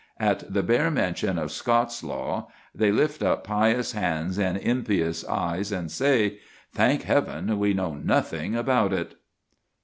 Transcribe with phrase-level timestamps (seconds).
[0.19, 5.71] At the bare mention of Scots law they lift up pious hands and impious eyes
[5.71, 6.39] and say,
[6.73, 9.13] "Thank Heaven, we know nothing about it!"